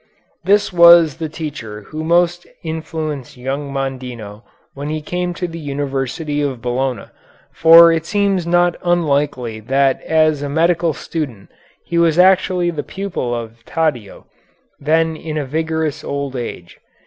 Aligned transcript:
This 0.43 0.73
was 0.73 1.17
the 1.17 1.29
teacher 1.29 1.81
who 1.81 2.03
most 2.03 2.47
influenced 2.63 3.37
young 3.37 3.71
Mondino 3.71 4.41
when 4.73 4.89
he 4.89 4.99
came 4.99 5.31
to 5.35 5.47
the 5.47 5.59
University 5.59 6.41
of 6.41 6.59
Bologna, 6.59 7.09
for 7.53 7.91
it 7.91 8.07
seems 8.07 8.47
not 8.47 8.75
unlikely 8.83 9.59
that 9.59 10.01
as 10.01 10.41
a 10.41 10.49
medical 10.49 10.93
student 10.93 11.51
he 11.85 11.99
was 11.99 12.17
actually 12.17 12.71
the 12.71 12.81
pupil 12.81 13.35
of 13.35 13.63
Taddeo, 13.63 14.25
then 14.79 15.15
in 15.15 15.37
a 15.37 15.45
vigorous 15.45 16.03
old 16.03 16.35
age. 16.35 16.79